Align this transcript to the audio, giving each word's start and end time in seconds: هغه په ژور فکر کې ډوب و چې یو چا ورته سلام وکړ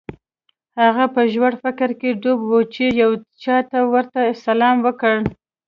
هغه 0.81 1.05
په 1.15 1.21
ژور 1.33 1.53
فکر 1.63 1.89
کې 1.99 2.09
ډوب 2.21 2.39
و 2.49 2.53
چې 2.73 2.85
یو 3.01 3.11
چا 3.43 3.55
ورته 3.93 4.21
سلام 4.45 4.77
وکړ 4.85 5.15